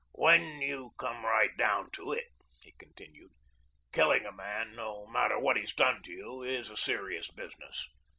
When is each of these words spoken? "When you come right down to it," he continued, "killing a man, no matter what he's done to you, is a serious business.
"When 0.13 0.63
you 0.63 0.93
come 0.97 1.23
right 1.23 1.55
down 1.55 1.91
to 1.91 2.11
it," 2.11 2.25
he 2.63 2.71
continued, 2.71 3.33
"killing 3.93 4.25
a 4.25 4.31
man, 4.31 4.75
no 4.75 5.05
matter 5.05 5.37
what 5.37 5.57
he's 5.57 5.75
done 5.75 6.01
to 6.01 6.11
you, 6.11 6.41
is 6.41 6.71
a 6.71 6.75
serious 6.75 7.29
business. 7.29 7.87